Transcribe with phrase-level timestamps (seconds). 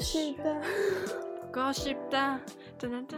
[0.00, 0.60] 是的，
[1.52, 2.40] 恭喜的。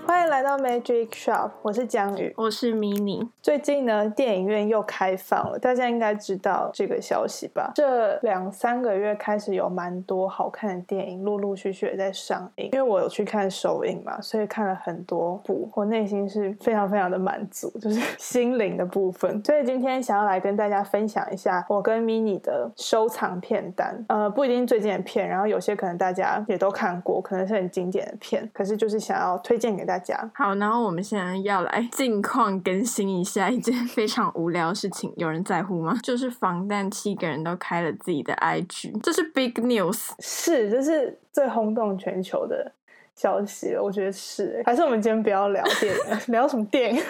[0.05, 3.29] 欢迎来到 Magic Shop，我是江宇，我是 Mini。
[3.41, 7.71] 最近呢，电影院又开放了，大家应该知道这个消息吧？
[7.77, 12.71] 这两三个月开始有蛮多好看的电影陆陆续续也在上映。
[12.73, 19.41] 因为我有去看首映嘛，所以看了很多部，我内心是非常非常的满足，就是 心灵的部分。
[19.45, 24.05] 所以今天想要来跟大家分享一下我跟 Mini 的收藏片单。
[24.09, 29.52] 呃，不一定最近的片，然后有些可能大家也都看过，可能是很经典的片，可是就是想要推。
[29.53, 30.19] 推荐给大家。
[30.35, 35.95] 好，然后我们现在要来近况更新一下一件非常无聊的事情，有人在乎吗？
[36.03, 42.73] 就是防弹七个人都开了自己的 IG，这是 big news，是，这是最轰动全球的
[43.15, 43.83] 消息了。
[43.83, 47.03] 我觉得是，还是我们今天不要聊电影， 聊什么电影？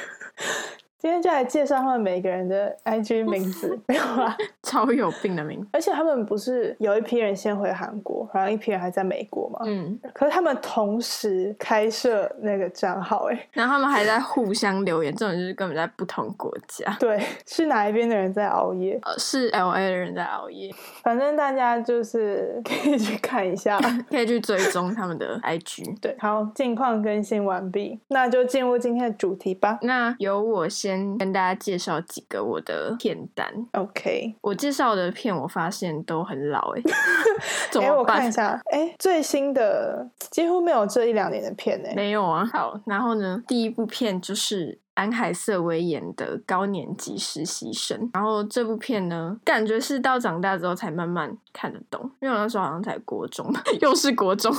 [1.02, 4.36] 今天就来介绍他们每个人的 IG 名字，没有啊？
[4.62, 9.58] 超有病的名字，而且他们不是有一批人先回韩国，然后一批人还在美国嘛？
[9.66, 16.94] 嗯，可是他们同时开设那个账号，哎，然后他们还在互相留言，这种就是根本在不同国家。
[17.00, 18.96] 对，是哪一边的人在熬夜？
[19.02, 20.72] 呃，是 LA 的人在熬夜。
[21.02, 23.76] 反正大家就是可以去看一下，
[24.08, 25.98] 可以去追踪他们的 IG。
[26.00, 29.80] 对，好，近况更新完毕，那就进入今天的主题吧。
[29.82, 30.91] 那由我先。
[30.92, 33.46] 先跟大家介绍几个我的片单。
[33.72, 37.80] OK，我介绍的片我发现都很老 哎、欸。
[37.80, 41.94] 哎、欸，我看一下，哎、欸，最新的几乎没有这一两年的片哎、欸。
[41.94, 42.44] 没有啊。
[42.52, 48.10] 好，然后呢，第一部片就是安海瑟薇演的高年级实习生。
[48.12, 54.54] 然后这部片呢，感觉是到长大之后才慢慢看得懂，因为我那时候好像才国中， 又是国中。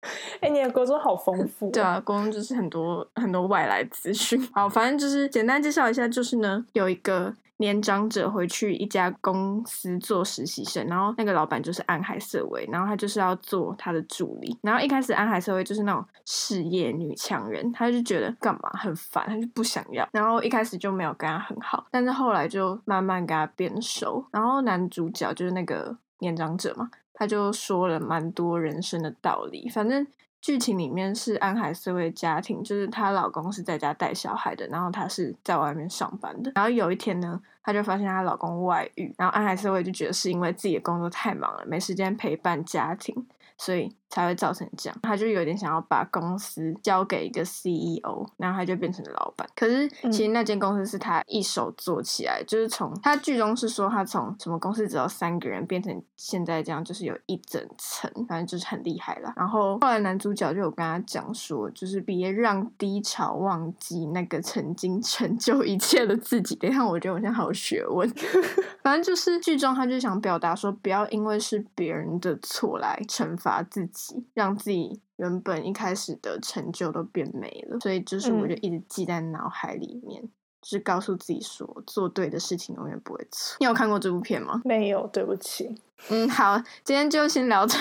[0.40, 1.70] 哎、欸，你的国中好丰富。
[1.70, 4.40] 对啊，国中就是很多很多外来资讯。
[4.52, 14.56] 好，反正就是简单介绍一下，就是呢，有一个年长者回去一家公司做实习生，然后那个老板就是安海瑟薇，然后他就是要做他的助理。
[14.62, 20.08] 然后一开始安海瑟薇就是那种事业女强人，他就觉得干嘛很烦，他就不想要。
[20.12, 24.24] 然后一开始就没有跟他很好，但是后来就慢慢跟他变熟。
[24.30, 26.88] 然后男主角就是那个年长者嘛。
[27.18, 30.06] 他就说了蛮多人生的道理，反正
[30.40, 36.52] 剧情里面是安海瑟薇家庭，就是她老公是在家带小孩的，然后她是在外面上班的。
[36.54, 43.26] 然后有一天呢，她就发现她老公外遇，然后安海瑟薇就觉得是因为自己的工作太忙了，没时间陪伴家庭，
[43.56, 44.98] 所以才会造成这样。
[45.02, 49.48] 他就有点想要把公司交给一个 CEO，然后他就变成老板。
[49.54, 59.32] 可是其实那间公司是他一手做起来，嗯、就是从他剧中是说他从什么公司只有三个人变成现在这样，就是有一整层，反正就是很厉害了。
[59.36, 66.54] 然后后来男主角就有跟他讲说，就是别让低潮忘记那个曾经成就一切的自己。
[66.56, 68.08] 等一下，我觉得我现在好有学问。
[68.82, 73.97] 反正就是剧中他就想表达说，不要因为是别人的错来惩罚自己，
[74.34, 77.78] 让自己原本一开始的成就都变没了。
[77.80, 80.30] 所以就是我就一直记在脑海里面，嗯、
[80.62, 83.56] 就是告诉自己说，做对的事情永远不会错。
[83.60, 84.62] 你有看过这部片吗？
[84.64, 85.80] 没有，对不起。
[86.10, 87.76] 嗯，好，今天就先聊这。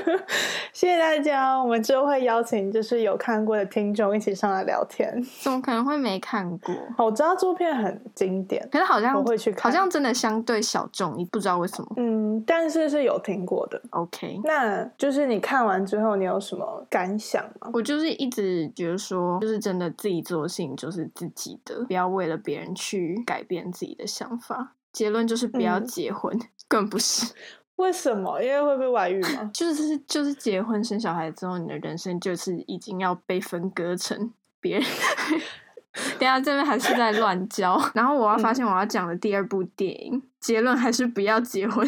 [0.72, 5.10] 谢谢大家，我们之后会邀请就是有看过的听众一起上来聊天。
[5.40, 6.74] 怎么可能会没看过？
[6.98, 11.88] 我知道这部片很经典，可是好像我会去看，好像真的相对小众，你不知道为什么。
[11.96, 13.80] 嗯，但是是有听过的。
[13.90, 17.70] OK，那就是你看完之后，你有什么感想吗？
[17.72, 24.74] 我就是一直觉得说，就是真的自己做的事情就是自己的，不要为了别人去改变自己的想法。
[24.92, 27.32] 结论就是不要结婚，嗯、更不是。
[27.76, 28.42] 为什么？
[28.42, 29.50] 因为会被外遇吗？
[29.52, 34.84] 就是就是结婚生小孩之后，你的人生就是已经要被分割成别人。
[36.18, 37.78] 等下这边还是在乱教。
[37.94, 41.86] 然后我要发现我要讲的第二部电影，嗯、结论还是不要结婚。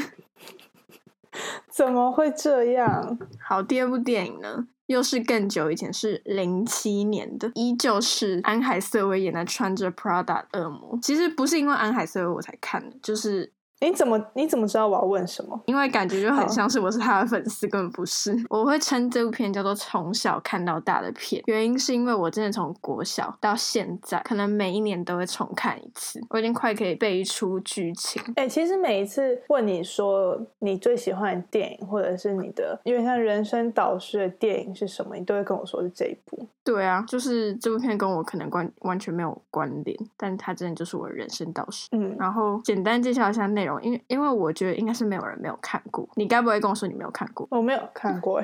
[1.70, 3.18] 怎么会这样？
[3.42, 10.98] 好，第二部电影呢，又是更久以前，是零七年的，依旧是安海瑟薇演的穿着 Prada 恶魔。
[11.00, 13.52] 其实不是因为安海瑟薇我才看的，就是。
[13.80, 15.60] 你怎么你怎么知道我要问什么？
[15.66, 18.34] 因为感觉就很像是我是他的粉丝， 根本不是。
[18.50, 26.20] 我会称这部片叫做从小看到大的片，原因是因为我真的从国小到现在，可能每一年都会重看一次。
[26.30, 28.20] 我已经快可以背出剧情。
[28.36, 36.46] 哎、欸，其实每一次问你说你最喜欢的电影，或者是你的因为像人生导师的电影是什么，你都会跟我说是这一部。
[36.64, 41.88] 对啊，就是这部片跟我可能关完全没有关联，但它真的就是我的人生导师。
[41.92, 43.67] 嗯，然后简单介绍一下内容。
[43.82, 47.46] 因为因为我觉得应该是没有人没有看过，你该不会跟我说你没有看过？
[47.50, 48.42] 我没有看过。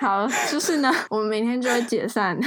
[0.00, 2.38] 好，就是呢， 我们明天就会解散。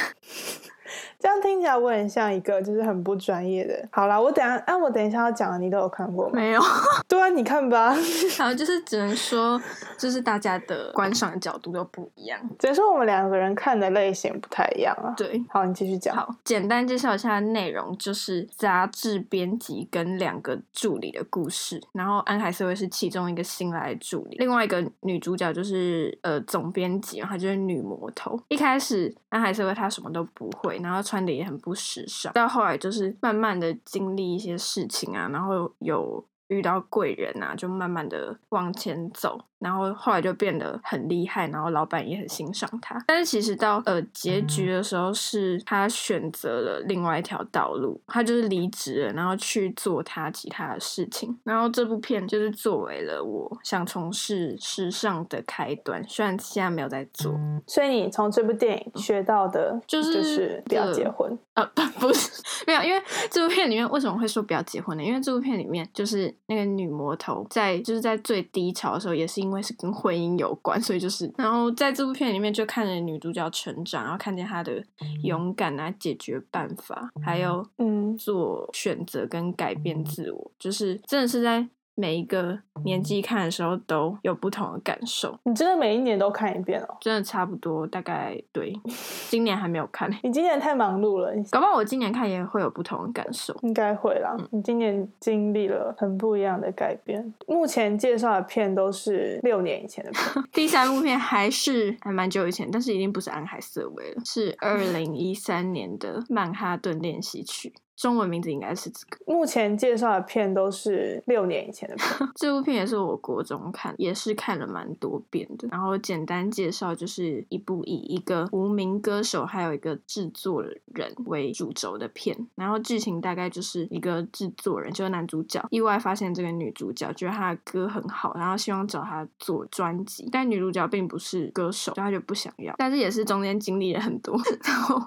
[1.20, 3.88] 这样听起来我很像一个就是很不专业的。
[3.92, 6.32] 好啦，我等下，啊，我等一下要讲的你都有看过吗？
[6.34, 6.62] 没有。
[7.08, 7.96] 对啊，你看吧。
[8.38, 9.62] 好，就是只能说，
[9.98, 12.40] 就是大家的观赏角度都不一样。
[12.60, 15.14] 只能说我们两个人看的类型不太一样啊。
[15.16, 16.16] 对，好，你继续讲。
[16.16, 21.82] 好，简单介绍一下内容，就是杂志编辑跟两个助理的故事。
[21.94, 28.40] 然后安海瑟薇是其中一个新来的助理，另外一个女主角就是呃总编辑，然后她就是女魔头。
[28.50, 39.46] 一开始安海瑟薇她什么都不会，然后穿的也很不时尚，到后来就是慢慢的经历一些事情啊，然后有遇到贵人啊，就慢慢的往前走。
[39.64, 43.02] 然后后来就变得很厉害，然后老板也很欣赏他。
[43.08, 51.34] 但是其实到呃结局的时候，是他选择了另外一条道路，他就是离职了，然后去做他其他的事情。
[51.46, 57.34] 然后这部片就是作为了我想从事时尚的开端，虽然现在没有在做。
[57.66, 61.64] 所以你从这部电影学到的就是就是不要结婚啊？
[61.74, 62.30] 不 不是
[62.68, 63.02] 没有，因为
[63.32, 65.04] 这部片里面为什么会说不要结婚呢？
[65.04, 69.53] 因为这部片里面就是那个女魔头在就是在最低潮的时候，也是因为。
[69.54, 74.84] 因为是跟婚姻有关，所以就是，然后在这部片里面就看着女主角成长，然后看见她的
[75.24, 81.70] 勇敢啊，解决办法，还有嗯，做选择跟改变自我，就是真的是在。
[81.96, 85.38] 每一个年纪看的时候都有不同的感受。
[85.44, 86.98] 你真的每一年都看一遍哦？
[87.00, 88.74] 真的差不多，大概对。
[89.30, 90.10] 今年还没有看。
[90.24, 93.56] 你今年太忙碌了，搞不好我今年看也会有不同的感受。
[93.62, 94.36] 应该会啦。
[94.40, 97.34] 嗯、你今年经历了很不一样的改变。
[97.48, 100.22] 目前介绍的片都是六年以前的片。
[100.52, 107.70] 第三部片还是还蛮久以前，但是已经不是安海瑟薇了，是二零一三年的《曼哈顿练习曲》。
[107.96, 109.18] 中文名字应该是这个。
[109.26, 112.08] 目前介绍的片都是六年以前的片。
[112.36, 115.68] 这部片也是我国中看，也是看了蛮多遍的。
[115.72, 122.36] 然后简单介绍，就是一部以一个无名歌手还有一个制作人为主轴的片。
[122.56, 130.28] 然后剧情大概就是一个制作人，就是男主角，意外发现这个女主角，觉得她的歌很好，然后希望找她做专辑。
[130.32, 132.74] 但女主角并不是歌手，所以她就不想要。
[132.78, 134.36] 但是也是中间经历了很多，
[134.66, 135.02] 然后。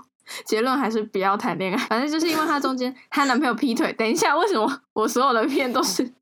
[0.45, 3.93] 结论还是不要谈恋爱，反正就是因为她中间她男朋友劈腿。
[3.93, 6.13] 等一下，为什么我所有的片都是？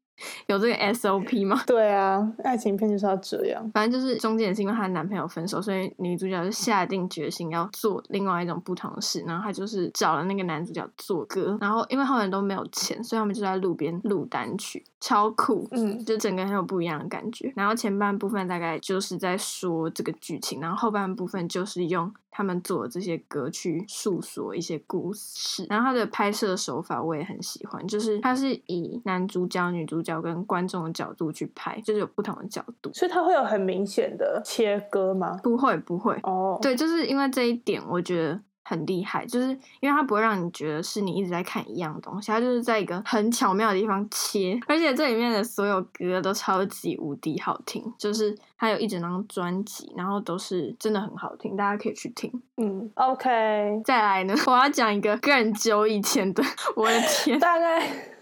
[0.47, 1.61] 有这个 SOP 吗？
[1.67, 3.69] 对啊，爱情片就是要这样。
[3.75, 9.25] 反正就是中间也是因为她男朋友分手，所以女主角就下定决心要做另外一种不同的事。
[9.27, 15.69] 然后她就是找了那个男主角做歌，然后因为后面都没有钱，所以他们就在路边录单曲，超酷。
[15.73, 17.53] 嗯，就整个很有不一样的感觉。
[17.55, 25.67] 然后前半部分大概就是在说这个剧情，然后后半部分就是用他们做的这些歌去诉说一些故事。
[25.69, 30.15] 然后它的拍摄手法我也很喜欢，就是它是以男主角、女主角。
[30.25, 35.39] 跟观众的角度去拍，就是有不同的角度，所以它会有很明显的切割吗？
[35.43, 36.15] 不会，不会。
[36.23, 36.63] 哦，oh.
[36.63, 39.49] 对，就是因为这一点，我觉得很厉害，就是
[39.81, 52.33] 因为它不会让你觉得是你一直在看一样东西，它就是在一个很巧妙的地方切，而且这里面的所有歌都超级无敌好听，就是它有一整张专辑，然后都是真的很好听，大家可以去听。
[52.57, 56.43] 嗯，OK，再来呢， 我要讲一个更久以前的，
[56.75, 58.14] 我的天，大概。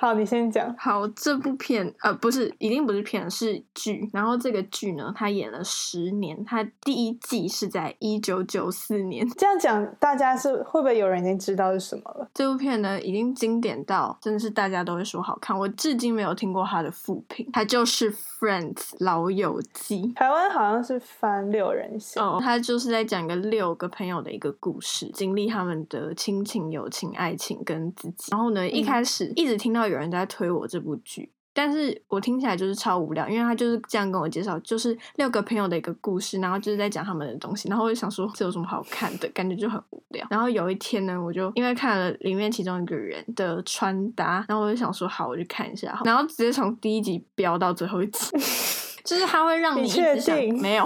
[0.00, 0.72] 好，你先讲。
[0.78, 4.08] 好，这部片呃不是，一定不是片，是剧。
[4.12, 9.28] 然后这个剧呢，他演了十年，他第一季是在一九九四年。
[9.30, 12.30] 这样讲，大家是会不会有人已经知道是什么了？
[12.32, 15.58] 这部片呢，已经经典到真的是大家都会说好看。
[15.58, 17.50] 我至今没有听过他的负评。
[17.52, 20.12] 他就是《Friends》老友记。
[20.14, 22.22] 台湾好像是翻六人行。
[22.22, 28.30] 哦，他就是在讲一个六个朋友的一个故事，经历他们的亲情、友情、爱情跟自己。
[28.30, 29.87] 然后呢，一开始、嗯、一直听到。
[29.88, 40.26] 有人在推我这部剧，但是我听起来就是超无聊，因为他就是这样跟我介绍，就是六个朋友的一个故事，然后就是在讲他们的东西，然后我就想说这有什么好看的，感觉就很无聊。
[40.30, 48.30] 然后有一天呢，我就因为看了里面其中一个人的穿搭，然后我就想说好，我就看一下，然后直接从第一集飙到最后一集，
[49.04, 50.84] 就是他会让你一直想没有。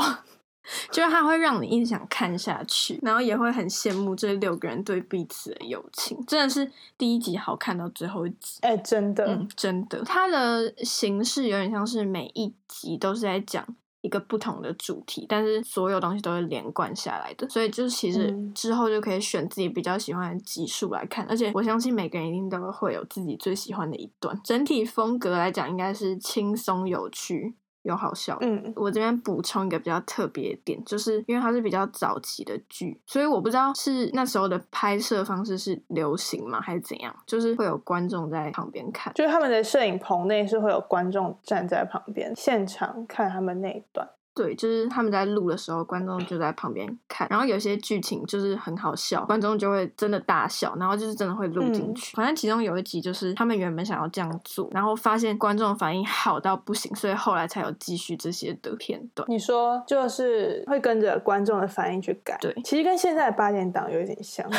[0.90, 13.66] 就是它会让你一直想看下去，然后也会很羡慕这六个人对彼此的友情，真的是第一集好看到最后一集，哎、欸，真的，嗯，真的，它的形式有点像是每一集都是在讲
[14.02, 27.54] 一个不同的主题，但是所有东西都是连贯下来的，所以就是其实之后就可以选自己比较喜欢的集数来看，而且我相信每个人一定都会有自己最喜欢的一段，整体风格来讲应该是轻松有趣。
[27.82, 44.08] 有好笑，嗯，我这边补充一个比较特别点，就是因为它是比较早期的剧，所以我不知道是那时候的拍摄方式是流行吗，还是怎样，就是会有观众在旁边看，就是他们的摄影棚内是会有观众站在旁边现场看他们那一段。
[44.34, 52.14] 对，就是他们在录的时候，观众就在旁边看，然后有些剧情就是很好笑，观众就会真的大笑，然后就是真的会录进去。
[52.14, 59.28] 嗯、反正其中有一集就是他们原本想要这样做，然后发现观众反应好到不行，所以后来才有继续这些的片段。
[59.30, 64.50] 你说就是会跟着观众的反应去改，对，其实跟现在的八点档有一点像，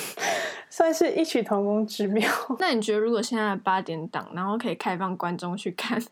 [0.70, 2.26] 算是异曲同工之妙。
[2.58, 6.02] 那你觉得如果 现在的八点档，然后可以开放观众去看？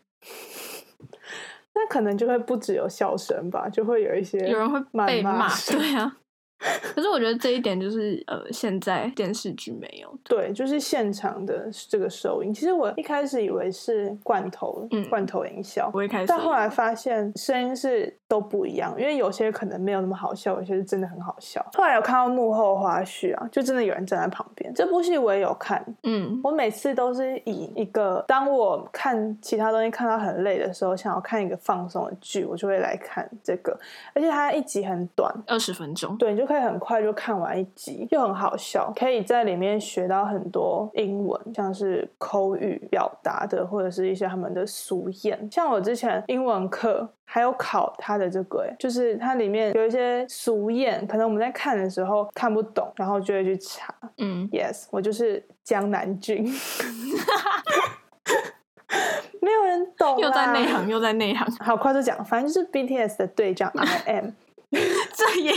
[1.79, 6.17] 那可能就会不只有笑声吧，就会有一些有人会被骂，对啊。
[6.93, 10.13] 可是我觉得这一点就是呃，现在电视剧没有。
[10.25, 12.53] 对，就是现场的这个收音。
[12.53, 15.89] 其实我一开始以为是罐头，嗯，罐头音效。
[15.93, 21.65] 我一开始，但后来发现声音是都不一样，因为有些可能没有那么好笑，有些是真的很好笑。
[21.73, 24.71] 后来有看到幕后花絮啊，就真的有人站在旁边。
[24.75, 33.75] 这部戏我也有看，嗯，我每次都是以一个当我看其他东西看到很累的时候，想要看一个放松的剧，我就会来看这个。
[34.13, 36.49] 而且它一集很短，二十分钟，对，你就。
[36.49, 45.37] 可以很快就看完一集，又很好笑，可以在里面学到很多英文，像是口语表达的，或者是一些他们的俗谚。
[45.53, 53.93] 像我之前英文课还有考他的这个，哎，就是它里面有一些俗谚，可能我们在看的时候看不懂，然后就会去查。
[54.17, 56.43] 嗯，Yes，我就是江南俊，
[59.39, 61.47] 没有人懂，又在内行，又在内行。
[61.59, 64.31] 好，快速讲，反正就是 BTS 的队长 I am，
[65.13, 65.53] 这也。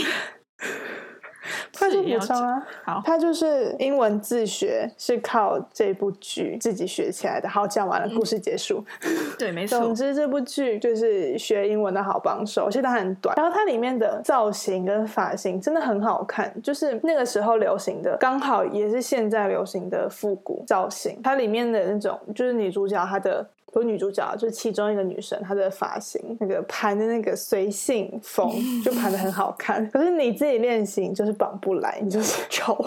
[1.77, 2.65] 快速补充啊！
[2.83, 7.49] 好，他就是英文自学是靠这部剧自己学起来的。
[7.49, 8.83] 好，讲完了，故事结束。
[9.03, 9.79] 嗯、对，没 错。
[9.79, 13.35] 总之，这部剧就是学英文的好帮手，而且它很短。
[13.35, 21.19] 然后它里面的造型跟发型真的很好看，就是那个时候流行的，刚好也是现在流行的复古造型。
[21.23, 23.45] 它里面的那种就是女主角她的。
[23.73, 28.53] 不是女主角，就是其中一个女生，她的发型那个盘的那个随性风，
[28.85, 29.89] 就盘的很好看。
[29.89, 32.77] 可是你自己练习就是绑不来，你就是 丑。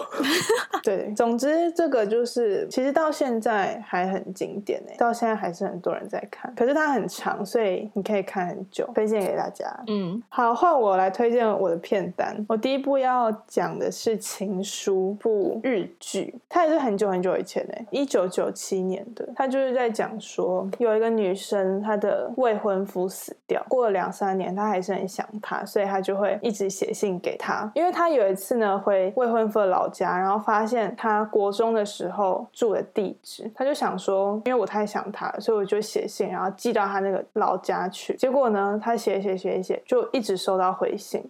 [0.85, 6.55] 对，总之这个就是其实到现在还很经典呢，到现在还是很多人在看。
[6.55, 9.67] 可是它很长，所以你可以看很久，推荐给大家。
[9.89, 12.47] 嗯，好，换我来推荐我的片单。
[12.49, 19.29] 我第一部要讲的是《情书》部日剧，它也是很久很久以前诶，一九九七年的。
[19.35, 20.69] 它就是在讲说。
[20.79, 27.71] 有一个女生，她的未婚夫死掉，过了两三年，她还是很想他，所以她就会一直写信给他。
[27.75, 38.15] 因为她有一次呢，回未婚夫的老家，然后发现他国中的时候住的地址，她就想说，因为我太想他了，所以我就写信，然后寄到他那个老家去。
[38.17, 41.23] 结果呢，她写写写写，就一直收到回信，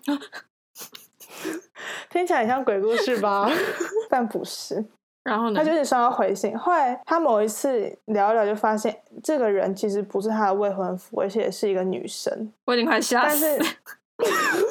[2.10, 3.48] 听起来很像鬼故事吧？
[4.08, 4.84] 但不是。
[5.26, 6.56] 然后呢，他就一直收到回信。
[6.56, 12.52] 后来他某一次聊一聊，就发现这个人其实不是他的未婚夫，而且也是一个女生。
[12.64, 13.64] 我已经快吓死了。
[14.16, 14.66] 但是，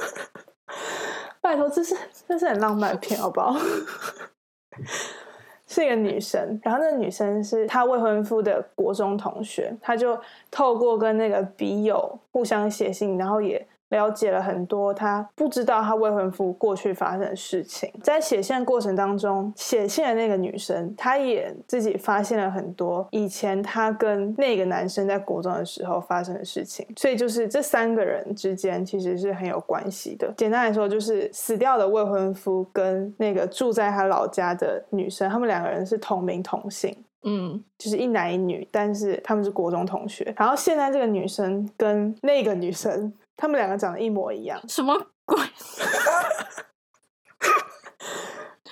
[1.41, 1.95] 拜托，这是
[2.27, 3.55] 这是很浪漫的片，好不好？
[5.67, 10.17] 是一个女生，然后那个女生是她未婚夫的国中同学，她就
[10.49, 13.67] 透过跟那个笔友互相写信，然后也。
[13.95, 30.33] 了解了很多他不知道他未婚夫过去发生的事情，在写信的过程当中，写信的那个女生，她也自己发现了很多以前她跟那个男生在国中的时候发生的事情，所以就是这三个人之间其实是很有关系的。
[30.35, 40.33] 简单来说，就是死掉的未婚夫跟那个住在他老家的女生，他们两个人是同名同姓，嗯，就是一男一女，但是他们是国中同学。
[40.35, 43.13] 然后现在这个女生跟那个女生。
[43.37, 45.37] 他们两个长得一模一样，什么鬼？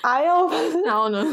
[0.02, 0.50] 哎呦，
[0.86, 1.24] 然后呢？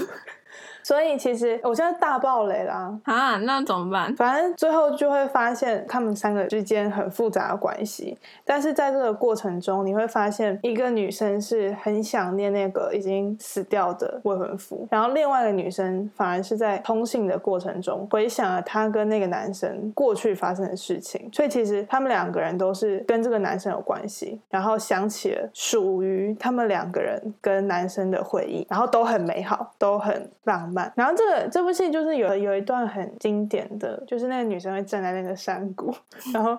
[0.91, 3.37] 所以其实我现在大爆雷啦啊！
[3.37, 4.13] 那怎么办？
[4.17, 8.19] 反正最后就会发现他们三个之间很复杂的关系。
[8.45, 21.31] 但是在这个过程中，你会发现一个女生是很想念那个已经死掉的未婚夫，然后另外一个女生反而是在通信的过程中回想了她跟那个男生过去发生的事情。
[21.33, 30.80] 所以其实他们两个人都是跟这个男生有关系，然后想起了属于他们两个人跟男生的回忆，然后都很美好，都很浪漫。
[30.97, 35.95] 然后这个这部戏就是有有一段很经典的，就是那个女生会站在那个山谷，
[36.33, 36.59] 然后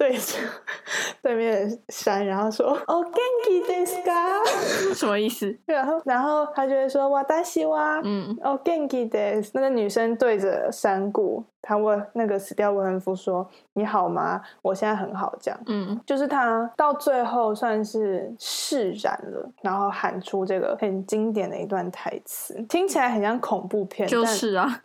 [0.00, 0.38] 对着
[1.20, 5.54] 对面的山，然后说“哦，Genki desu ka？” 什么意思？
[5.66, 9.50] 然后然后他就会说“哇达西哇”，嗯，“哦，Genki desu”。
[9.52, 11.44] 那个女生对着山谷。
[11.62, 14.40] 她问那个死掉未婚夫说：“你好吗？
[14.62, 24.82] 我现在很好。”这样，嗯，就是他到最后算是释然了，然后喊出这个很经典的一段台词，听起来很像恐怖片，就是啊，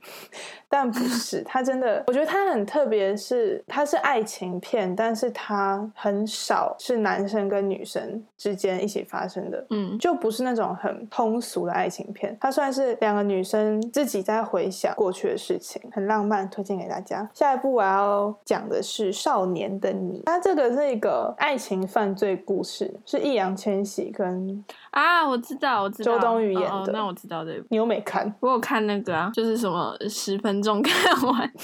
[0.67, 1.41] 但， 但不是。
[1.43, 12.35] 他真的，我觉得他很特别，是他是爱情片，但但是它很少是男生跟女生之间一起发生的，嗯，就不是那种很通俗的爱情片。
[12.41, 17.29] 它算是两个女生自己在回想过去的事情，很浪漫，推荐给大家。
[17.35, 26.69] 下一部我要讲的是《少年的你》，它这个是一个爱情犯罪故事，是易烊千玺跟啊，我知道，我知道，周冬雨演的。
[26.69, 28.33] 哦哦，那我知道这部，你又没看？
[28.39, 31.51] 我有看那个啊，就是什么十分钟看完。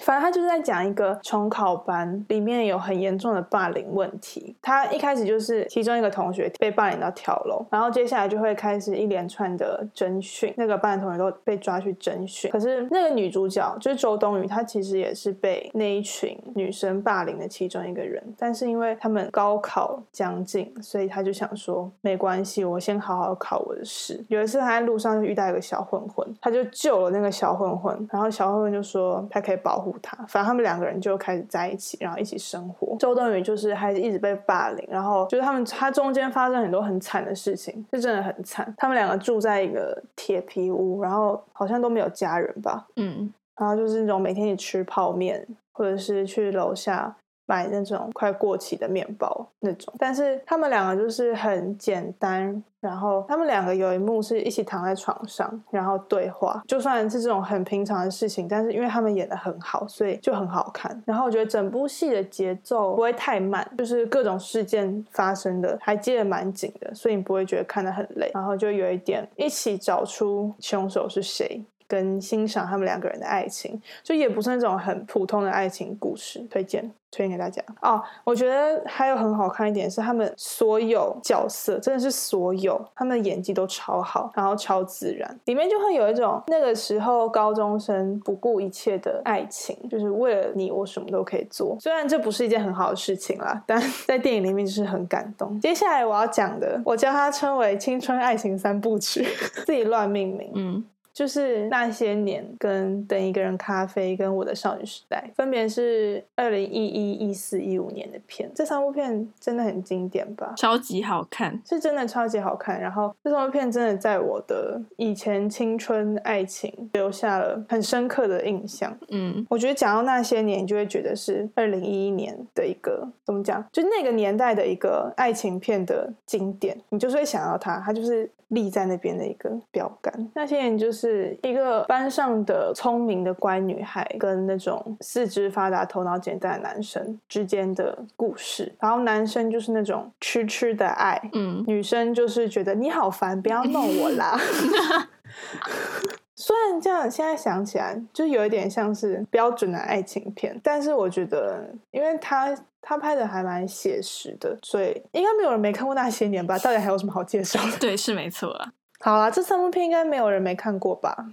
[0.00, 4.54] 反正他就是在讲一个重考班里面有很严重的霸凌问题。
[4.60, 12.50] 他一开始就是其中一个同学被霸凌到跳楼，然后接下来就会开始一连串的侦讯，那个班的同学都被抓去侦讯。
[12.50, 18.22] 可是那个女主角就是周冬雨，她其实也是被那一群女生霸凌的其中一个人。
[18.38, 24.24] 但是因为他们高考将近，所以他就想说没关系，我先好好考我的试。
[24.28, 32.96] 有一次他在路上就遇到一个小混混，他就救了那个小混混，然后小混混就说他可以保护他，反正他们两个人就开始在一起，然后一起生活。
[32.98, 38.74] 周冬雨就是还是一直被霸凌，然后就是他们他中间发生很多很惨的事情，是真的很惨。
[38.76, 47.14] 他们两个住在一个铁皮屋，然后好像都没有家人吧，嗯，然后就是那种每天一起吃泡面，或者是去楼下
[47.46, 49.94] 买那种快过期的面包那种。
[49.98, 52.62] 但是他们两个就是很简单。
[52.78, 56.62] 然后他们两个有一幕是一起躺在床上，然后对话。
[56.68, 61.02] 就算是这种很平常的事情，但是因为他们演得很好，所以就很好看。
[61.04, 68.30] 然后我觉得整部戏的节奏不会太慢，就是各种事件发生的还接得蛮紧的，所以你不会觉得看得很累。
[68.32, 76.44] 然后就有一点一起找出凶手是谁，跟欣赏他们两个人的爱情，就也不是那种很普通的爱情故事。
[76.50, 76.90] 推荐。
[77.12, 78.02] 推荐给大家哦！
[78.24, 91.74] 我觉得还有很好看一点是，他们所有角色真的是所有，他们的演技都超好，然后超自然，里面就会有一种那个时候高中生不顾一切的爱情，就是为了你，我什么都可以做。
[91.80, 95.58] 虽然这不是一件很好的事情啦，但 在电影里面就是很感动。
[95.60, 99.26] 接下来我要讲的，我将它称为青春爱情三部曲，
[99.64, 100.50] 自己乱命名。
[100.54, 100.84] 嗯。
[101.16, 108.50] 就是那些年，跟等一个人咖啡，跟我的少女时代，分别是二零一一、一四、一五年的片。
[108.54, 110.52] 这三部片真的很经典吧？
[110.58, 112.78] 超级好看，是真的超级好看。
[112.78, 118.94] 然后这三部片真的在我的以前青春爱情留下了很深刻的印象。
[119.08, 123.66] 嗯，我觉得讲到那些年，你就会觉得是二零一一年的一个怎么讲？
[123.72, 128.30] 就那个年代的一个爱情片的经典，你就是会想到它，它就是。
[128.50, 130.30] 立在那边的一个标杆。
[130.32, 131.05] 那些年就是
[131.42, 138.72] 一个班上的聪明的乖女孩，跟那种四肢发达、头脑简单的男生之间的故事。
[138.80, 144.38] 然后男生就是那种痴痴的爱，嗯，女生就是觉得你好烦，不要弄我啦。
[146.34, 152.56] 虽然这样，现在想起来就有一点像是标准的爱情片，但是我觉得，因为他。
[152.88, 156.56] 他拍的还蛮写实的，所以应该没有人没看过那些年吧？
[156.60, 157.78] 到底还有什么好介绍的？
[157.80, 158.72] 对，是没错啊。
[159.00, 161.26] 好啦，这三部片应该没有人没看过吧？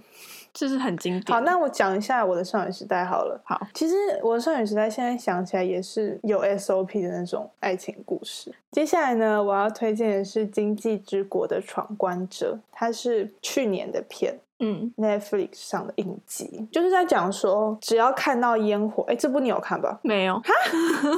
[0.52, 1.24] 这是很经典。
[1.26, 3.40] 好，那我讲一下我的少女时代好了。
[3.44, 8.54] 好，其实我的少女时代现在想起来也是有 SOP 的那种爱情故事。
[8.70, 14.38] 接下来呢，我要推荐的是《经济之国的闯关者》，它是去年的片。
[14.60, 19.98] 嗯，Netflix 上的影集就是在讲说，只要看到烟火，哎，这部你有看吧？
[20.02, 20.42] 没有，哈，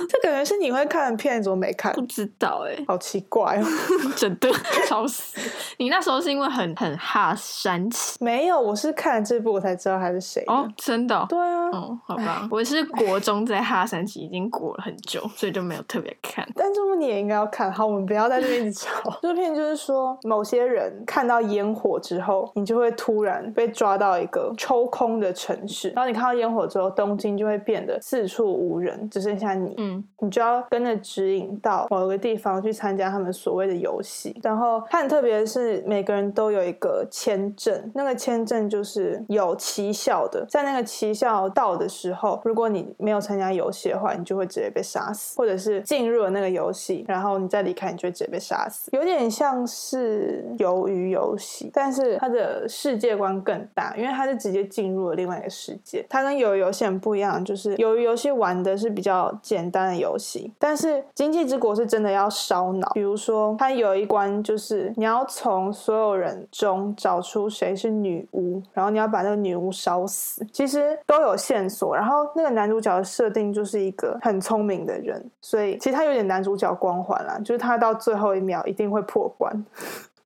[0.09, 1.92] 这感觉是你会看的片，怎么没看？
[1.92, 3.64] 不知道哎，好奇怪哦，
[4.16, 4.51] 真的，
[4.88, 5.38] 吵死！
[5.79, 8.16] 你那时候是因为很很哈山崎？
[8.25, 10.42] 没有，我是看了这部我才知道他是谁。
[10.46, 11.27] 哦，真的哦？
[11.29, 16.49] 对啊，哦，好吧，我是国中在哈山崎已经过了很久，所以就没有特别看。
[16.55, 17.70] 但这部你也应该要看。
[17.70, 19.18] 好，我们不要在这边一直吵。
[19.20, 23.26] 这部片就是说，某些人看到烟火之后，你就会突然。
[23.55, 29.75] 被抓到一个抽空的城市，然后你看到烟火之后，东京就会变得四处无人，只剩下你。
[29.79, 34.39] 嗯，你就要跟着指引到某个地方去参加他们所谓的游戏。
[34.43, 48.91] 然后它很特别的是，每个人都有一个签证，那个签证就是有期效的，在那个期效到的时候，如果你没有参加游戏的话，你就会直接被杀死，或者是进入了那个游戏，然后你再离开，你就会直接被杀死。
[48.93, 53.37] 有点像是鱿鱼游戏，但是它的世界观。
[53.43, 56.05] 更大，因为它是直接进入了另外一个世界。
[56.09, 62.91] 它跟鱿鱼游戏很不一样，就是鱿鱼游戏玩的是比较简单的游戏，但是《经济之国》是真的要烧脑。
[62.95, 70.45] 比如说，它有一关就是你要从所有人中找出谁是女巫，然后你要把那个女巫烧死。
[70.53, 79.65] 其实都有线索，然后那个男主角的设定就是一个很聪明的人，所以其实他有点男主角光环啦，就是他到最后一秒一定会破关。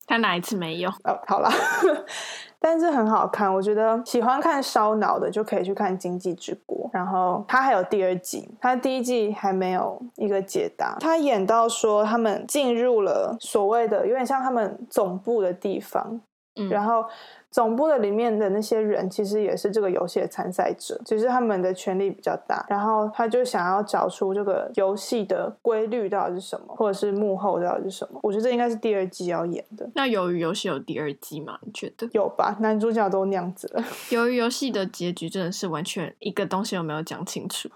[0.07, 0.91] 他哪一次没有？
[1.05, 1.49] 哦，好了。
[2.61, 3.53] 但是很好看。
[3.53, 10.97] 我觉得喜欢看烧脑的就可以去看《经济之国》，然后他还有第二季，他第一季还没有一个解答。
[11.01, 16.21] 他演到说他们进入了所谓的有点像他们总部的地方，
[16.61, 17.05] 嗯，然后。
[17.53, 22.65] 总部的里面的那些人，其实也是这个游戏的参赛者，只是他们的权力比较大。
[22.69, 28.21] 然后他就想要找出这个游戏的规律到底是什么，或者是幕后到底是什么。
[28.23, 29.91] 我觉得这应该是第二季要演的。
[29.97, 31.59] 那鱿鱼游戏有第二季吗？
[31.63, 32.57] 你觉得有吧？
[32.61, 33.83] 男主角都那样子了。
[34.11, 37.69] 鱿鱼游戏的结局真的是完全一个东西都没有讲清楚。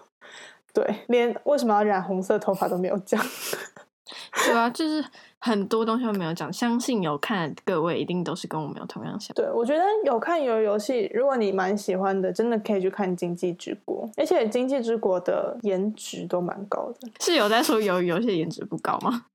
[0.72, 3.20] 对，连为什么要染红色头发都没有讲。
[4.46, 5.04] 对啊，就是
[5.44, 6.50] 很多东西都没有讲。
[6.50, 9.34] 相信有看各位一定都是跟我们有同样想。
[9.34, 17.08] 对，我觉得有看鱿鱼游戏，如果你蛮喜欢的，真的可以去看《经济之国》，而且《经济之国》的颜值都蛮高的。
[17.20, 19.26] 是有在说鱿鱼游戏的颜值不高吗？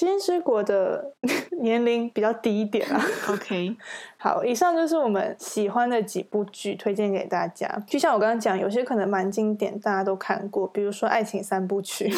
[0.00, 1.12] 今际之国的
[1.60, 2.98] 年龄比较低一点啊。
[3.28, 3.76] OK，
[4.16, 7.68] 好，以上就是我们喜欢的几部剧，推荐给大家。
[7.86, 12.08] 就像我刚刚讲，有些可能蛮经典，大家都看过，比如说《爱情三部曲》。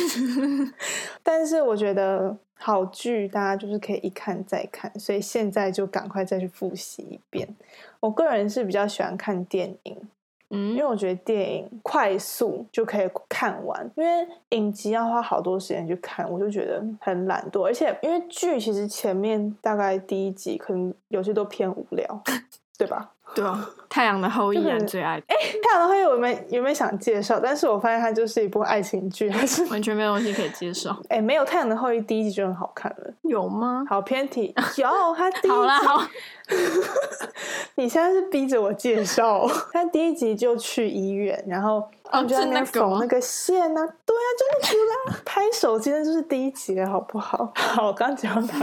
[1.24, 7.48] 但是我觉得好剧，大家就是可以一看再看，所以现在就赶快再去复习一遍。
[7.98, 9.96] 我个人是比较喜欢看电影。
[10.54, 17.64] 嗯，因为我觉得电影快速就可以看完，因为影集要花好多时间去看，我就觉得很懒惰。
[17.64, 22.22] 而且因为剧其实前面大概第一集可能有些都偏无聊，
[22.76, 23.11] 对吧？
[23.34, 25.22] 对啊，太阳的后裔人最爱。
[25.26, 27.40] 哎，太阳的后裔我们有没有想介绍？
[27.42, 30.96] 但是我发现它就是一部爱情剧，还是 完全没有东西可以介绍。
[31.08, 33.84] 哎，没有太阳的后裔第一集就很好看了，有吗？
[33.88, 35.50] 好偏题， 有它第一集。
[35.50, 36.06] 好啦，好。
[37.76, 39.48] 你现在是逼着我介绍？
[39.72, 41.82] 他第一集就去医院，然后
[42.28, 43.86] 就在那缝那个线呢、啊。
[44.04, 47.50] 对啊，真的出来拍手机，那就是第一集了，好不好？
[47.56, 48.58] 好，我刚讲他。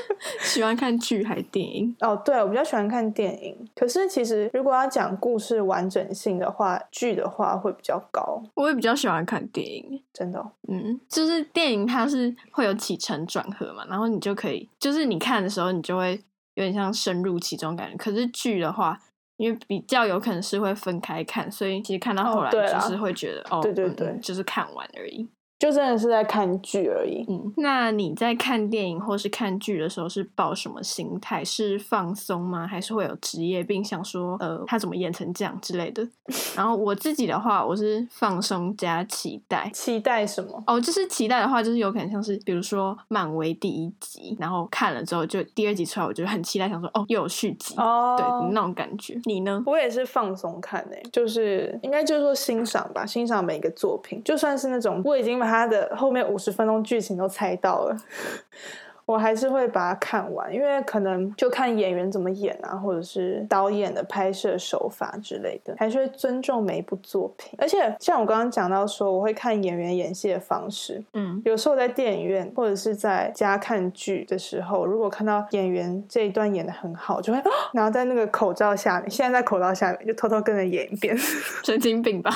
[0.40, 1.94] 喜欢看剧还是电影？
[2.00, 3.68] 哦，对，我比较喜欢看电影。
[3.74, 8.42] 可是其实如果要讲故事完整性的话，剧的话会比较高。
[8.54, 10.50] 我也比较喜欢看电影，真的、哦。
[10.68, 16.12] 嗯，就是电影它是会有起承转合嘛，然后你就可以，就是你看的时候，你就会
[16.54, 17.96] 有点像深入其中感觉。
[17.96, 18.98] 可是剧的话，
[19.36, 25.28] 因为比较有可能是会分开看，所以其实看到后来就是会觉得，哦，对，对对对、嗯，就是看完而已。
[25.62, 27.24] 就真的是在看剧而已。
[27.28, 31.44] 嗯，那你在看电影或是看剧的时候是抱什么心态？
[31.44, 32.66] 是放松吗？
[32.66, 36.04] 还是会有职业病，想说呃他怎么演成这样之类的？
[36.56, 39.70] 然后我自己的话，我是放松加期待。
[39.72, 40.60] 期待什么？
[40.66, 49.16] 哦，就是期待的话，就是有可能像是比如说漫威第一集，然后看了之后就第二集出来，我就很期待，想说哦又有续集哦，对那种感觉。
[49.26, 49.62] 你呢？
[49.64, 55.51] 我也是放松看诶，就是应该就是说欣赏吧，欣赏每一个作品，就算是那种我已经把。
[55.52, 57.94] 他的后面五十分钟剧情都猜到了。
[59.12, 67.52] 我还是会把它看完，因为可能就看演员怎么演啊，或者是导演的拍摄手法之类的，还是会尊重每一部作品。
[67.58, 71.02] 而且像我刚刚讲到说，我会看演员演戏的方式。
[71.12, 77.42] 嗯，有时候在电影院或者是在家看剧的时候，如果看到演员这一段演的很好，就会，
[77.74, 81.14] 然后在那个口罩下面，现在在口罩下面就偷偷跟着演一遍，
[81.62, 82.30] 神经病吧？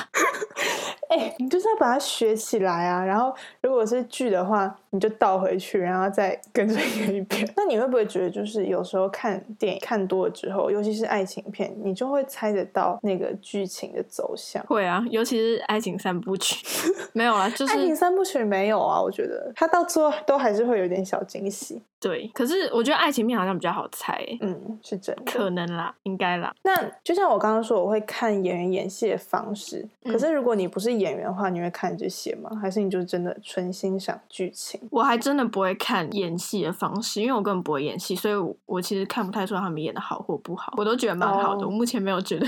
[1.09, 3.01] 哎、欸，你就是要把它学起来啊！
[3.01, 7.47] 然后如果是剧的话，你就倒回去，然后再跟着演一遍。
[7.55, 14.63] 那你会不会觉得，就是有时候看电影看多了之后，尤其是爱情片，你就会猜得到那个剧情的走向？
[14.65, 16.65] 会啊，尤其是爱情三部曲，
[17.13, 19.01] 没有啊，就是爱情三部曲没有啊。
[19.01, 21.81] 我觉得它到最后都还是会有点小惊喜。
[21.99, 24.23] 对，可是我觉得爱情片好像比较好猜。
[24.41, 26.53] 嗯，是真的，可能啦，应该啦。
[26.63, 29.83] 那就像我刚刚说，我会看演员演戏的方式。
[30.05, 32.51] 可是如果你不是演员的话，你会看这些吗？
[32.61, 34.79] 还是你就真的纯欣赏剧情？
[34.91, 40.73] 我还真的不会看演戏的方式，因为我根本不会演戏，所以我，我其实看不太出来他们演的好或不好。
[40.77, 41.65] 我都觉得蛮好的，oh.
[41.65, 42.45] 我目前没有觉得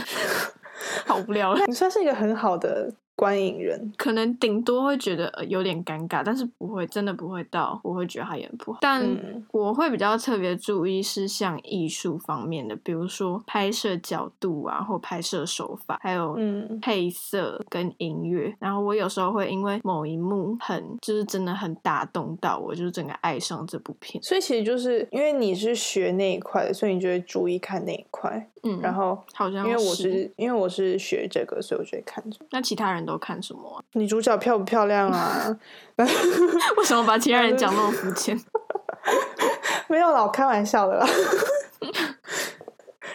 [1.07, 1.55] 好无聊。
[1.65, 2.93] 你算是一个很好的。
[3.19, 8.79] 观影人可能顶多会觉得有点尴尬，但是不会真的不会到我会觉得他演不好。
[8.81, 9.05] 但
[9.51, 16.37] 我会比较特别注意是像艺术方面的，比如说拍摄角度啊，或拍摄手法，还有
[16.81, 18.55] 配色跟音乐。
[18.57, 24.23] 然后我有时候会因为某一幕很就是真的很打动到我，就是整个爱上这部片。
[24.23, 28.49] 所以其实就是因为你是学那一块的，所以你就会注意看那一块。
[28.63, 32.39] 嗯，然后好像因为我是因为我是学这个，所以我就会看着。
[32.51, 33.83] 那其他人都看什么啊？
[33.93, 35.57] 女主角漂不漂亮啊？
[36.77, 38.39] 为什么把其他人讲那么肤浅？
[39.89, 41.07] 没有啦，我开玩笑的啦。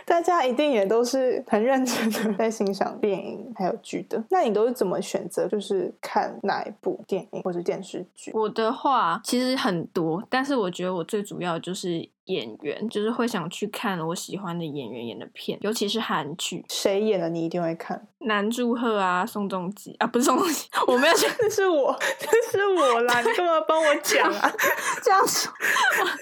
[0.05, 4.23] 大家一定也都是很认真的在欣赏电影还有剧的。
[4.31, 5.49] 那你都是怎么选择？
[5.49, 8.31] 就是看哪一部电影或者电视剧？
[8.35, 12.09] 我的话其实很多，但是我觉得我最主要就是。
[12.27, 18.07] 演员就是会想去看我喜欢的演员演的片，尤其是韩剧，谁演的你一定会看。
[18.21, 24.51] 南柱赫啊，宋仲基啊，不是宋仲基，我没有选， 这是我，这是我啦，你干嘛帮我讲啊？
[25.05, 25.21] 这样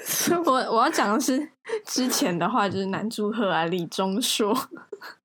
[0.05, 1.51] 说， 我我要讲的是
[1.87, 4.53] 之前的话，就是南柱赫啊，李钟硕。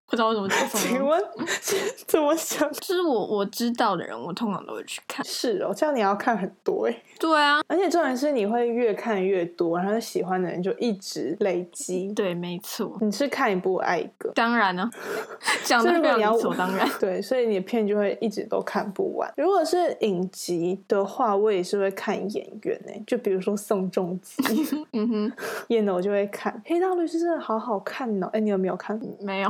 [0.10, 0.70] 不知道为什么这么。
[0.74, 1.22] 请问
[2.08, 2.72] 怎么想？
[2.74, 5.26] 就是我我知道的人，我通常都会去看。
[5.26, 7.04] 是哦，这样你要看很多哎。
[7.20, 12.12] 对啊，而且重点是你会越看越多，然后喜欢的人就一直累积。
[12.14, 12.96] 对，没错。
[13.02, 14.32] 你是看一部爱一个？
[14.34, 14.90] 当然呢，
[15.66, 16.88] 讲的非常理所当然。
[17.00, 19.32] 对，所以你的片就会一直都看不完。
[19.36, 24.44] 如果是影集的话，我也是会看演员哎，就比如说宋仲基，
[24.94, 25.32] 嗯哼，
[25.70, 26.62] 演的我就会看。
[26.66, 28.98] 黑道律师真的好好看哦，哎，你有没有看？
[29.20, 29.50] 没有。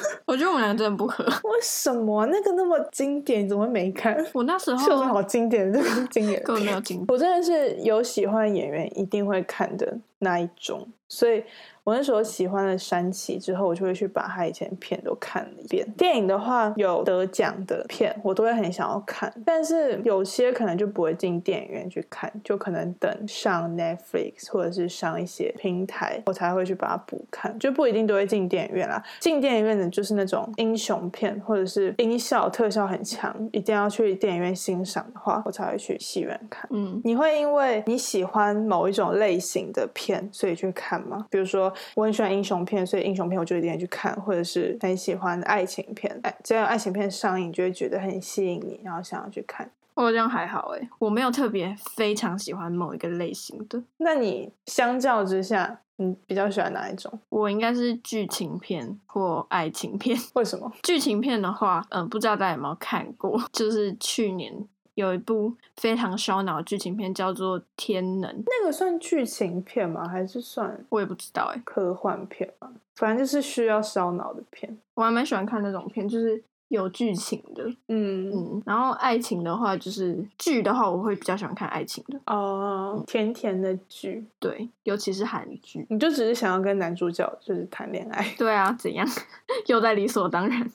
[0.26, 1.24] 我觉得我们俩真的不合。
[1.24, 2.26] 为什么？
[2.26, 4.16] 那个那么经典，你怎么会没看？
[4.32, 7.06] 我那时候就是好经典，这个经典， 根本没有经典。
[7.08, 11.42] 我真的是有喜欢演员一定会看的那一种，所以。
[11.84, 15.84] 我那时候喜欢了山崎之后，我就会去把他以前片都看了一遍。
[15.98, 19.32] 电影的话，有得奖的片，我都会很想要看。
[19.44, 29.02] 但是有些可能就不会进电影院去看，就可能等上 Netflix 或者是上一些平台，我才会去把它补看，就不一定都会进电影院啦。
[29.18, 36.68] 进电影院的就是那种英雄片，或者是音效特效很强，一定要去电影院欣赏的话，我才会去戏院看。
[36.70, 41.26] 嗯，你会因为你喜欢某一种类型的片，所以去看吗？
[41.28, 41.71] 比如说。
[41.94, 49.70] 我很喜欢英雄片，所以英雄片我就一定要去看，或者是很喜欢爱情片，哎，只要有爱情片上映，就会觉得很吸引你，然后想要去看。
[49.94, 53.82] 我这样还好哎，我没有特别非常喜欢某一个类型的。
[53.98, 57.12] 那你相较之下，你比较喜欢哪一种？
[57.28, 60.18] 我应该是剧情片或爱情片。
[60.32, 60.72] 为什么？
[60.82, 64.66] 剧情片的话，嗯，不知道大家有没有看过，就是去年。
[64.94, 68.30] 有一部非常烧脑的剧情片，叫做《天能》。
[68.46, 70.06] 那个算剧情片吗？
[70.06, 70.84] 还是算？
[70.90, 72.70] 我也不知道哎，科幻片吧？
[72.96, 74.78] 反正就是需要烧脑的片。
[74.94, 77.64] 我还蛮喜欢看那种片，就是有剧情的。
[77.88, 78.62] 嗯嗯。
[78.66, 82.20] 然后爱情的话，就是剧的话，我会比较喜欢看爱情的。
[82.26, 84.22] 哦，甜甜的剧。
[84.38, 85.86] 对，尤其是韩剧。
[85.88, 88.34] 你就只是想要跟男主角就是谈恋爱？
[88.36, 89.08] 对啊，怎样？
[89.66, 90.70] 又在理所当然。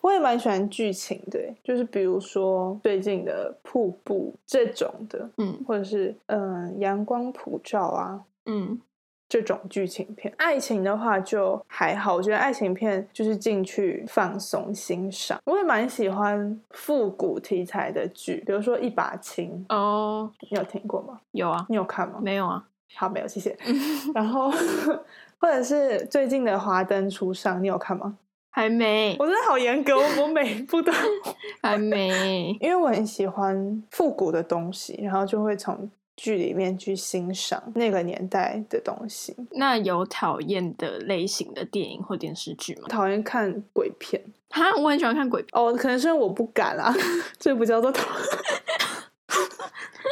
[0.00, 8.80] 我也蛮喜欢剧情的，就是比如说最近的瀑布这种的，嗯，或者是嗯阳光普照啊，嗯，
[9.28, 10.32] 这种剧情片。
[10.36, 15.40] 爱情的话就还好，我觉得爱情片就是进去放松欣赏。
[15.44, 21.20] 我也蛮喜欢复古题材的剧，比如说《一把青》哦，你有听过吗？
[21.32, 22.20] 有啊，你有看吗？
[22.22, 23.56] 没有啊，好，没有，谢谢。
[24.14, 24.50] 然后
[25.40, 28.16] 或者是最近的《华灯初上》，你有看吗？
[28.54, 30.92] 还没，我真的好严格，我每一部都
[31.60, 39.34] 还没， 因为我很喜欢复古的东西，然后就会从剧里面去欣赏那个年代的东西。
[39.50, 42.86] 那有讨厌的类型的电影或电视剧吗？
[42.88, 46.94] 讨厌看鬼片，哈，我很喜欢看鬼片哦，可能是因为我不敢啊，
[47.40, 48.28] 这不叫做讨厌，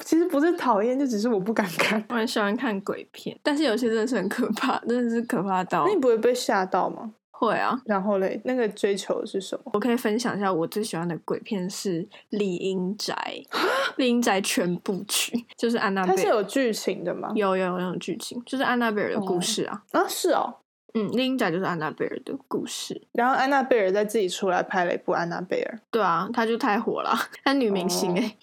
[0.04, 2.04] 其实不是讨厌，就只是我不敢看。
[2.08, 7.12] 我很喜欢看鬼片，但是有些真的是很可怕，真的是可怕到，那你不会被吓到吗？
[7.42, 9.72] 会啊，然后嘞，那个追求是什么？
[9.74, 13.12] 我可以分享一下，我最喜欢的鬼片是《丽英宅》，
[13.96, 16.16] 《丽英宅》全部曲就是安娜贝尔。
[16.16, 17.32] 它是有剧情的吗？
[17.34, 19.82] 有有有有剧情，就是安娜贝尔的故事啊。
[19.92, 20.54] 哦、啊，是哦，
[20.94, 23.02] 嗯，《丽英宅》就是安娜贝尔的故事。
[23.10, 25.76] 然后安娜贝尔再自己出来拍了一部《安娜贝尔》。
[25.90, 27.12] 对啊，她就太火了，
[27.44, 28.36] 她女明星哎、欸。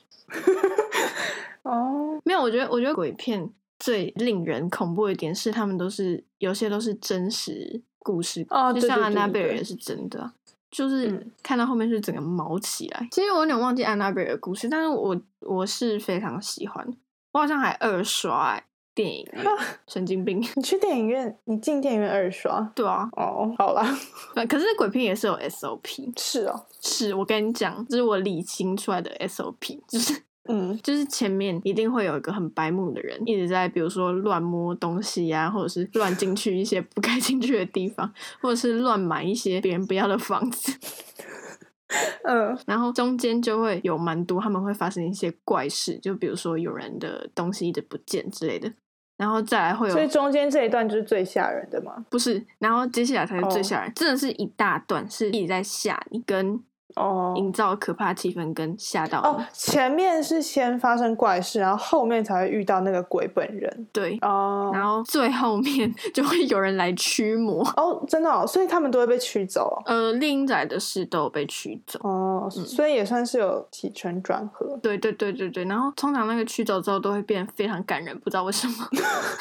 [1.64, 7.82] 哦，没有，我觉得我觉得鬼片最令人恐怖的一点是，他们都是有些都是真实。
[8.00, 10.32] 故事哦，就像安娜贝尔也是真的，
[10.72, 13.00] 就是看到后面是整个毛起来。
[13.02, 16.86] 嗯、其实我有点忘记安娜贝尔的故事，但是我我是非常喜欢，
[17.32, 18.62] 我好像还二刷
[18.96, 19.46] 电影院，
[19.88, 20.40] 神经病！
[20.56, 22.62] 你去电影院，你进电影院二刷？
[22.76, 23.84] 对啊，哦，好啦。
[24.48, 30.24] 可是鬼片也是有 SOP，是哦，是我跟你讲，这是我理清出来的 SOP，就是。
[30.48, 40.72] 嗯，就是前面一定会有一个很白目的人，一直在比如说乱摸东西呀、啊，或者是乱进去一些不该进去的地方，或者是乱买一些别人不要的房子。
[42.24, 48.72] 嗯，然后中间就会有蛮多，他们会发生一些怪事，就比如说有人的东西一直不见之类的，
[49.18, 52.06] 然后再来会有，所以中间这一段就是最吓人的吗？
[52.10, 53.96] 不是，然后接下来才是最吓人，oh.
[53.96, 56.64] 真的是一大段是一直在吓你跟。
[56.96, 59.40] 哦，营造可怕气氛跟吓到哦。
[59.54, 63.88] 前面是先发生怪事，然后后面才会遇到那个鬼本人。
[63.94, 67.64] 对哦，然后最后面 就会有人来驱魔。
[67.78, 69.82] 哦，真的哦，所以他们都会被驱走。
[69.86, 72.00] 呃，猎鹰仔的事都有被驱走。
[72.04, 74.78] 哦，嗯、所以也算是有起承转合。
[74.82, 78.74] 对对对对对，然后通常那个驱走之后都会变得非常感人，不知道为什么，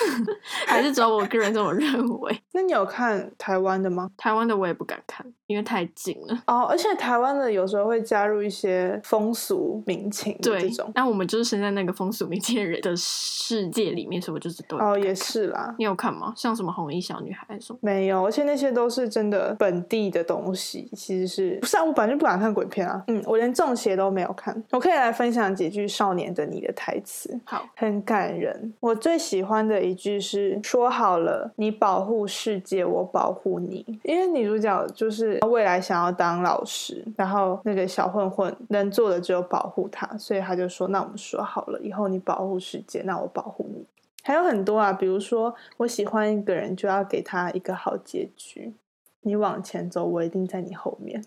[0.67, 2.43] 还是只有我个人这么认为。
[2.53, 4.11] 那你有看台湾的吗？
[4.17, 6.39] 台湾的我也不敢看，因为太近了。
[6.47, 10.87] 哦，而且台湾的有时候会加入一些风俗民情的这种。
[10.87, 15.75] 对，那我们就是生在那个风俗民情的人的世界里面，所以我就是都哦，也是啦。
[15.79, 16.33] 你有看吗？
[16.37, 17.79] 像什么红衣小女孩什么？
[17.83, 21.85] 没有，而且那些都是真的本地的东西，其实是不是啊？
[21.85, 23.03] 我本来就不敢看鬼片啊。
[23.09, 24.63] 嗯，我连中邪都没有看。
[24.71, 28.73] 我可以来分享几句《少年的你》的台词，好，很感人。
[28.81, 43.85] 我最喜欢的一句是：“说好了，你保护世界，我保护你。”因为女主角就是未来想要当老师，然后那个小混混能做的只有保护他，所以他就说：“那我们说好了，以后你保护世界，那我保护你。”
[44.25, 48.75] 还有很多啊，比如说我喜欢一个人，就要给他一个好结局。
[49.23, 51.23] 你往前走，我一定在你后面。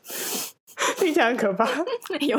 [0.97, 1.65] 听起来很可怕，
[2.19, 2.37] 有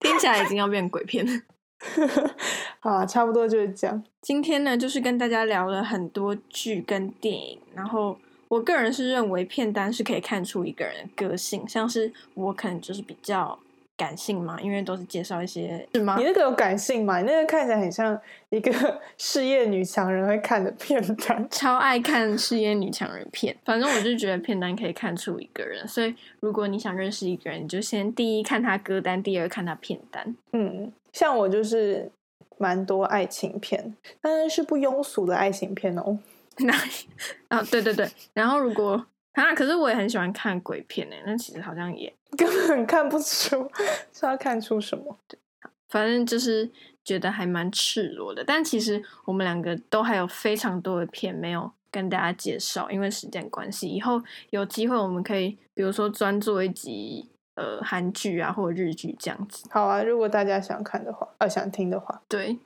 [0.00, 1.32] 听起来已经要变鬼片了。
[2.80, 4.02] 好啊，差不多就是这样。
[4.20, 8.18] 今天呢，就是跟大家聊了很多剧跟电影，然后
[8.54, 13.58] 我个人是认为片单是可以看出一个人的个性，像是我可能就是比较。
[13.96, 16.16] 感性嘛，因为都是介绍一些是吗？
[16.18, 17.20] 你那个有感性吗？
[17.20, 18.72] 你那个看起来很像一个
[19.16, 23.56] 事业女强人会看的片单，超爱看事业女强人片。
[23.64, 30.34] 反正我就觉得片单可以看出一个人，所以如果你想认识一个人，你就先第一看他歌单，第二看他片单。
[30.50, 32.10] 嗯，像我就是
[32.58, 36.18] 蛮多爱情片，但是是不庸俗的爱情片哦。
[36.66, 36.72] 那
[37.48, 39.06] 啊，对对对，然后如果。
[39.34, 39.52] 啊！
[39.52, 43.68] 可是我也很喜欢看鬼片诶，那其实好像也 根本看不出
[44.12, 45.18] 是要看出什么。
[45.26, 45.36] 对，
[45.88, 46.70] 反正就是
[47.02, 48.44] 觉得还蛮赤裸的。
[48.44, 53.88] 但其实我们两个都还有非常多的片没有跟大家介绍，因为时间关系。
[53.88, 59.68] 以后有机会我们可以，比如说专做一集呃韩剧啊，或者日剧这样子。
[59.72, 62.56] 好啊，如果大家想看的话，呃，想听的话，对。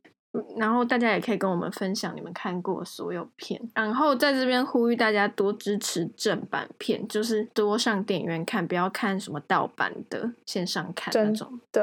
[0.57, 11.61] 然后大家也可以跟我们分享你们看过所有片，然后在这边呼吁大家多支持正版片，就是多上电影院看，不要看什么盗版的线上看那种。
[11.71, 11.83] 对，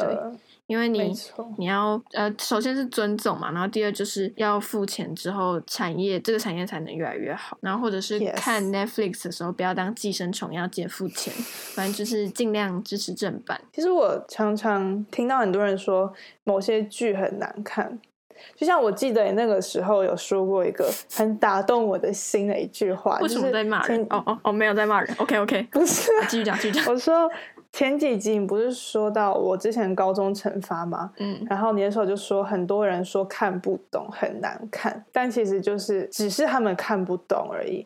[0.68, 1.14] 因为你
[1.58, 7.58] 你要呃，首先是尊重嘛，然后第二就是要付钱之后，产业这个产业才能越来越好。
[7.62, 11.34] 然后或者是看 Netflix 的时候，不要当寄生虫，要记得付钱。
[11.76, 13.60] 反正就是尽量支持正版。
[13.74, 16.14] 其实我常常听到很多人说
[16.44, 18.00] 某些剧很难看。
[18.56, 24.06] 就像我记得你那个时候有说过一个很打动我的心的一句话，为什么在骂人？
[24.10, 25.16] 哦哦哦，没有在骂人。
[25.18, 26.86] OK OK，不是，继续讲，继续讲。
[26.88, 27.30] 我说
[27.72, 31.12] 前几集你不是说到我之前高中惩罚吗？
[31.18, 37.86] 嗯，然后你那时候就说很多人说看不懂很难看，但其实就是只是他们看不懂而已。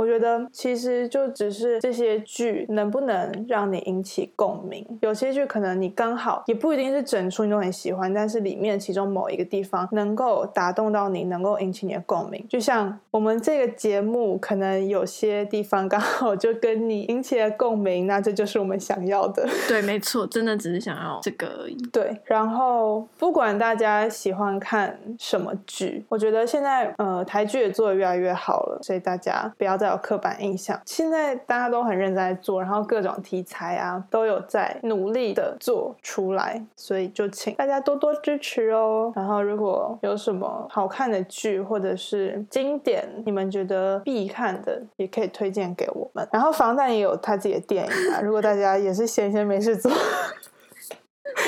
[0.00, 4.82] 我觉得其实就只是这些剧能不能让你引起共鸣。
[5.02, 12.42] 有些剧可能你刚好也不一定是整出你都很喜欢，但是里面其中某一个地方能够打动到你，能够引起你的共鸣。
[12.48, 19.46] 就像我们这个节目，可能有些地方刚好就跟你引起了共鸣，那这就是我们想要的。
[19.68, 21.76] 对，没错，真的只是想要这个而已。
[21.92, 29.89] 对，然后不管大家喜欢看什么剧，我觉得现在呃台剧也做得越来越好了，所以大家不要再。
[29.90, 39.12] 有刻板印象，现在大家都很认真在做，然后各种题材啊都有在努力的做出来，所以就请大家多多支持哦。
[39.14, 46.26] 然后如果有什么好看的剧或者是经典，你们觉得必看的，也可以推荐给我们。
[46.32, 49.90] 然后防弹也有他自己的电影啊，如果大家也是闲闲没事做，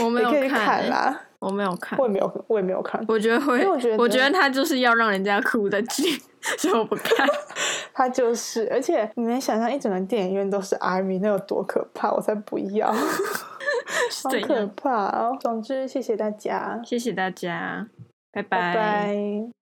[0.05, 1.20] 我没有看，可以看啦。
[1.42, 3.05] 我没有看，我也没有，我也没有看。
[3.09, 6.05] 我觉得会，我觉得，我觉得他就是要让人家哭的剧，
[6.57, 7.26] 所以我不看。
[7.92, 12.12] 他就是，而且你能想象一整个电影院都是 ARMY，那有多可怕？
[12.12, 15.37] 我才不要， 好可怕哦。
[15.40, 17.88] 总之，谢谢大家，谢谢大家，
[18.33, 18.72] 拜拜。
[18.72, 19.62] 拜拜。